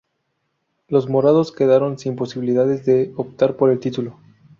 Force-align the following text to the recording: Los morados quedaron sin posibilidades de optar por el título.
Los 0.87 1.07
morados 1.07 1.51
quedaron 1.51 1.99
sin 1.99 2.15
posibilidades 2.15 2.87
de 2.87 3.13
optar 3.17 3.55
por 3.55 3.69
el 3.69 3.79
título. 3.79 4.17